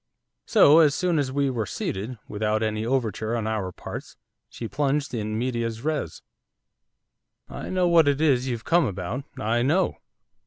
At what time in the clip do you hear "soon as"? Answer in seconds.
0.87-1.31